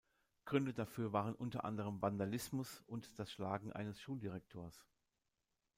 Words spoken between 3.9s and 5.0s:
Schuldirektors.